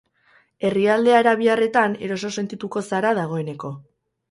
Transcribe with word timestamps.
Herrialde 0.69 1.13
arabiarretan 1.17 1.95
eroso 2.09 2.33
sentituko 2.39 2.85
zara 2.91 3.15
dagoeneko. 3.23 3.75